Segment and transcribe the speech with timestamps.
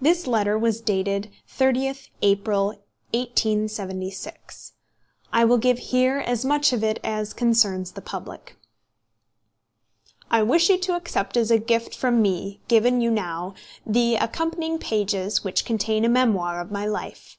[0.00, 2.68] This letter was dated 30th April,
[3.12, 4.72] 1876.
[5.34, 8.56] I will give here as much of it as concerns the public:
[10.30, 13.52] "I wish you to accept as a gift from me, given you now,
[13.84, 17.36] the accompanying pages which contain a memoir of my life.